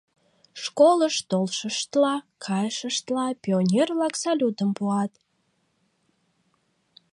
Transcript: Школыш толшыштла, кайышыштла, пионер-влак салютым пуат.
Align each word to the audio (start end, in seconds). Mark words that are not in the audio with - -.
Школыш 0.63 1.15
толшыштла, 1.29 2.15
кайышыштла, 2.45 3.25
пионер-влак 3.41 4.13
салютым 4.21 4.69
пуат. 4.77 5.11